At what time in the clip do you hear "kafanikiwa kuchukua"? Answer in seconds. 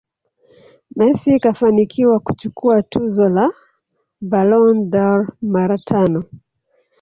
1.39-2.83